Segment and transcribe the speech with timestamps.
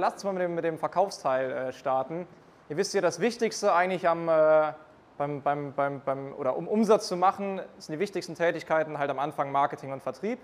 [0.00, 2.26] Lasst uns mal mit dem, mit dem Verkaufsteil äh, starten.
[2.70, 4.72] Ihr wisst ja, das Wichtigste eigentlich am, äh,
[5.18, 9.18] beim, beim, beim, beim, oder um Umsatz zu machen, sind die wichtigsten Tätigkeiten halt am
[9.18, 10.38] Anfang Marketing und Vertrieb,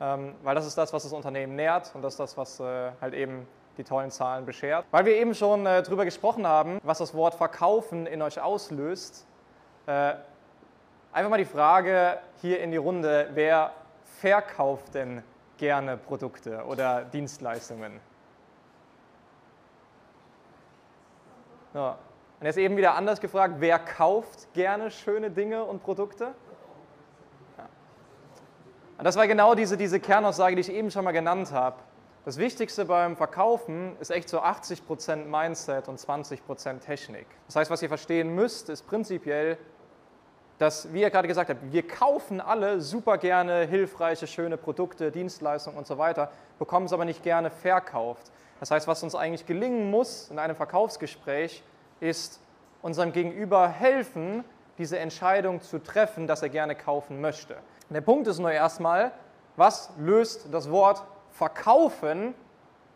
[0.00, 2.92] ähm, weil das ist das, was das Unternehmen nährt und das ist das, was äh,
[3.00, 3.48] halt eben
[3.78, 4.86] die tollen Zahlen beschert.
[4.92, 9.26] Weil wir eben schon äh, darüber gesprochen haben, was das Wort Verkaufen in euch auslöst,
[9.86, 10.14] äh,
[11.10, 13.72] einfach mal die Frage hier in die Runde, wer
[14.20, 15.24] verkauft denn
[15.56, 18.00] gerne Produkte oder Dienstleistungen?
[21.74, 21.98] Ja.
[22.40, 26.34] Und jetzt eben wieder anders gefragt, wer kauft gerne schöne Dinge und Produkte?
[27.56, 27.68] Ja.
[28.98, 31.76] Und das war genau diese, diese Kernaussage, die ich eben schon mal genannt habe.
[32.24, 37.26] Das Wichtigste beim Verkaufen ist echt so 80% Mindset und 20% Technik.
[37.46, 39.56] Das heißt, was ihr verstehen müsst, ist prinzipiell,
[40.58, 45.78] dass, wie ihr gerade gesagt habt, wir kaufen alle super gerne hilfreiche, schöne Produkte, Dienstleistungen
[45.78, 48.30] und so weiter, bekommen es aber nicht gerne verkauft.
[48.60, 51.62] Das heißt, was uns eigentlich gelingen muss in einem Verkaufsgespräch,
[52.00, 52.40] ist
[52.82, 54.44] unserem Gegenüber helfen,
[54.78, 57.56] diese Entscheidung zu treffen, dass er gerne kaufen möchte.
[57.90, 59.12] Der Punkt ist nur erstmal,
[59.56, 62.34] was löst das Wort verkaufen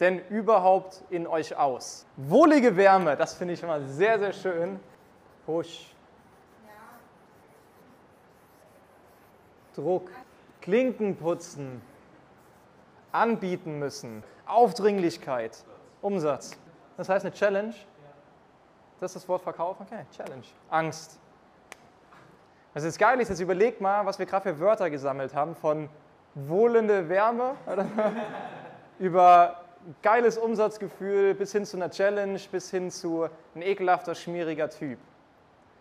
[0.01, 2.07] denn überhaupt in euch aus?
[2.17, 4.81] Wohlige Wärme, das finde ich immer sehr, sehr schön.
[5.47, 5.93] Push.
[9.75, 10.11] Druck,
[10.61, 11.81] Klinken putzen,
[13.13, 15.65] anbieten müssen, Aufdringlichkeit,
[16.01, 16.57] Umsatz.
[16.97, 17.75] Das heißt eine Challenge.
[19.01, 19.87] Das ist das Wort Verkaufen?
[19.87, 20.45] Okay, Challenge.
[20.71, 21.19] Angst.
[22.75, 25.89] Was jetzt geil ist, jetzt überlegt mal, was wir gerade für Wörter gesammelt haben, von
[26.35, 27.55] wohlende Wärme
[28.99, 29.61] über
[30.01, 34.99] geiles Umsatzgefühl bis hin zu einer Challenge, bis hin zu ein ekelhafter, schmieriger Typ.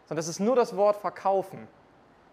[0.06, 1.68] Sondern das ist nur das Wort Verkaufen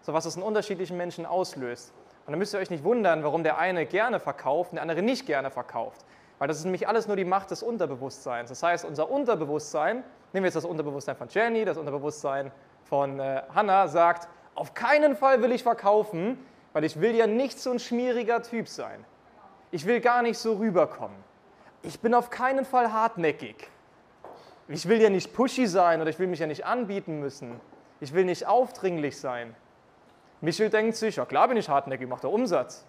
[0.08, 1.92] so was es in unterschiedlichen Menschen auslöst.
[2.28, 5.00] Und dann müsst ihr euch nicht wundern, warum der eine gerne verkauft und der andere
[5.00, 6.04] nicht gerne verkauft.
[6.38, 8.50] Weil das ist nämlich alles nur die Macht des Unterbewusstseins.
[8.50, 10.04] Das heißt, unser Unterbewusstsein,
[10.34, 12.52] nehmen wir jetzt das Unterbewusstsein von Jenny, das Unterbewusstsein
[12.84, 16.38] von äh, Hannah, sagt, auf keinen Fall will ich verkaufen,
[16.74, 19.06] weil ich will ja nicht so ein schmieriger Typ sein.
[19.70, 21.16] Ich will gar nicht so rüberkommen.
[21.80, 23.70] Ich bin auf keinen Fall hartnäckig.
[24.68, 27.58] Ich will ja nicht pushy sein oder ich will mich ja nicht anbieten müssen.
[28.00, 29.56] Ich will nicht aufdringlich sein.
[30.40, 32.84] Michel denkt sich, ja klar bin ich hartnäckig, macht der Umsatz.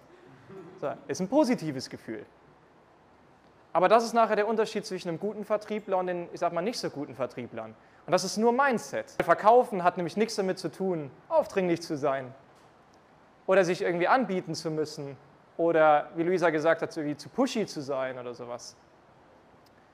[0.79, 2.25] So, ist ein positives Gefühl.
[3.73, 6.61] Aber das ist nachher der Unterschied zwischen einem guten Vertriebler und den, ich sag mal,
[6.61, 7.75] nicht so guten Vertrieblern.
[8.05, 9.11] Und das ist nur Mindset.
[9.23, 12.33] Verkaufen hat nämlich nichts damit zu tun, aufdringlich zu sein
[13.45, 15.17] oder sich irgendwie anbieten zu müssen
[15.57, 18.75] oder, wie Luisa gesagt hat, irgendwie zu pushy zu sein oder sowas.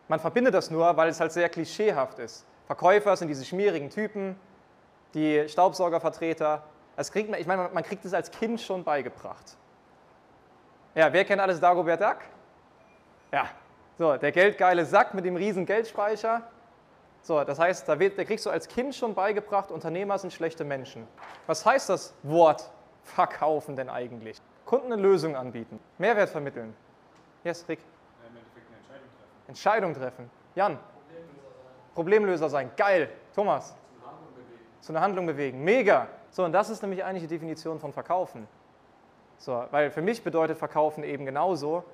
[0.07, 2.45] Man verbindet das nur, weil es halt sehr klischeehaft ist.
[2.67, 4.35] Verkäufer sind diese schmierigen Typen,
[5.13, 6.63] die Staubsaugervertreter,
[6.95, 9.57] das kriegt man, ich meine, man kriegt es als Kind schon beigebracht.
[10.93, 12.17] Ja, wer kennt alles Dagobert Duck?
[13.31, 13.49] Ja,
[13.97, 16.43] so, der geldgeile Sack mit dem riesen Geldspeicher.
[17.21, 20.63] So, das heißt, da, wird, da kriegst du als Kind schon beigebracht, Unternehmer sind schlechte
[20.63, 21.07] Menschen.
[21.47, 22.69] Was heißt das Wort
[23.03, 24.41] verkaufen denn eigentlich?
[24.65, 26.75] Kunden eine Lösung anbieten, Mehrwert vermitteln.
[27.43, 27.79] Yes, Rick.
[28.27, 29.47] Im Endeffekt eine Entscheidung treffen.
[29.47, 30.31] Entscheidung treffen.
[30.55, 30.79] Jan.
[30.79, 31.93] Problemlöser sein.
[31.93, 32.71] Problemlöser sein.
[32.75, 33.09] Geil.
[33.35, 33.75] Thomas.
[33.75, 34.81] Zu einer Handlung bewegen.
[34.81, 35.63] Zu einer Handlung bewegen.
[35.63, 36.07] Mega.
[36.35, 38.45] So, und das ist nämlich eigentlich die Definition von Verkaufen.
[39.37, 41.85] So, weil für mich bedeutet Verkaufen eben genauso,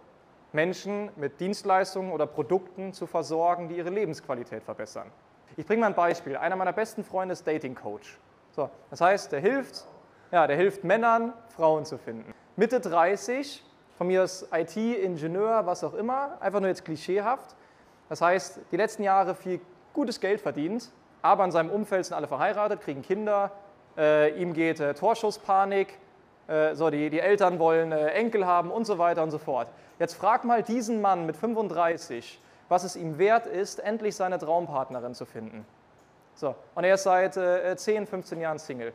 [0.52, 5.12] Menschen mit Dienstleistungen oder Produkten zu versorgen, die ihre Lebensqualität verbessern.
[5.57, 6.35] Ich bringe mal ein Beispiel.
[6.38, 8.18] Einer meiner besten Freunde ist Dating Coach.
[8.50, 9.85] So, das heißt, der hilft,
[10.31, 12.34] ja, der hilft Männern, Frauen zu finden.
[12.56, 13.63] Mitte 30,
[13.96, 17.56] von mir ist IT-Ingenieur, was auch immer, einfach nur jetzt klischeehaft.
[18.09, 19.62] Das heißt, die letzten Jahre viel
[19.94, 20.91] gutes Geld verdient,
[21.22, 23.52] aber in seinem Umfeld sind alle verheiratet, kriegen Kinder,
[23.97, 25.97] ihm geht äh, Torschusspanik,
[26.52, 29.69] äh, so, die, die Eltern wollen äh, Enkel haben und so weiter und so fort.
[30.00, 35.13] Jetzt frag mal diesen Mann mit 35, was es ihm wert ist, endlich seine Traumpartnerin
[35.13, 35.66] zu finden.
[36.35, 38.94] So, und er ist seit 10, äh, 15 Jahren Single.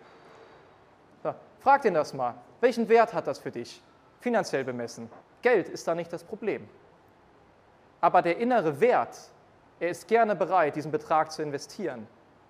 [1.22, 2.34] So, frag ihn das mal.
[2.60, 3.82] Welchen Wert hat das für dich?
[4.20, 5.10] Finanziell bemessen.
[5.42, 6.68] Geld ist da nicht das Problem.
[8.00, 9.16] Aber der innere Wert,
[9.78, 12.06] er ist gerne bereit, diesen Betrag zu investieren,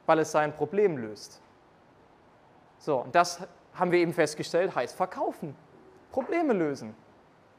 [0.07, 1.41] weil es sein Problem löst.
[2.79, 5.55] So, und das haben wir eben festgestellt, heißt verkaufen,
[6.13, 6.95] Probleme lösen.